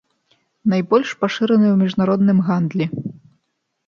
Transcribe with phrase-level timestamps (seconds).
[0.71, 2.85] Найбольш пашыраны ў міжнародным гандлі.